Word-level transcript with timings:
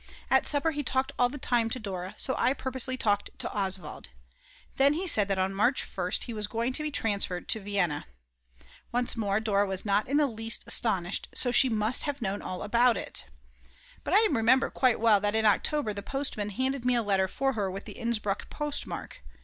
At 0.31 0.47
supper 0.47 0.71
he 0.71 0.81
talked 0.81 1.11
all 1.19 1.29
the 1.29 1.37
time 1.37 1.69
to 1.69 1.77
Dora, 1.79 2.15
so 2.17 2.33
I 2.35 2.53
purposely 2.55 2.97
talked 2.97 3.29
to 3.37 3.53
Oswald. 3.53 4.09
Then 4.77 4.93
he 4.93 5.05
said 5.07 5.27
that 5.27 5.37
on 5.37 5.53
March 5.53 5.83
1st 5.83 6.23
he 6.23 6.33
was 6.33 6.47
going 6.47 6.73
to 6.73 6.81
be 6.81 6.89
transferred 6.89 7.47
to 7.49 7.59
Vienna. 7.59 8.07
Once 8.91 9.15
more 9.15 9.39
Dora 9.39 9.67
was 9.67 9.85
not 9.85 10.07
in 10.07 10.17
the 10.17 10.25
least 10.25 10.63
astonished, 10.65 11.27
so 11.35 11.51
she 11.51 11.69
must 11.69 12.05
have 12.05 12.19
known 12.19 12.41
all 12.41 12.63
about 12.63 12.97
it! 12.97 13.25
But 14.03 14.09
now 14.09 14.17
I 14.17 14.27
remember 14.31 14.71
quite 14.71 14.99
well 14.99 15.19
that 15.19 15.35
in 15.35 15.45
October 15.45 15.93
the 15.93 16.01
postman 16.01 16.49
handed 16.49 16.83
me 16.83 16.95
a 16.95 17.03
letter 17.03 17.27
for 17.27 17.53
her 17.53 17.69
with 17.69 17.85
the 17.85 17.99
Innsbruck 17.99 18.49
postmark. 18.49 19.21